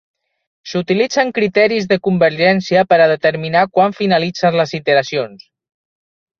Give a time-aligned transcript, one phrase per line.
[0.69, 5.49] S'utilitzen criteris de convergència per a determinar quan finalitzen les iteracions.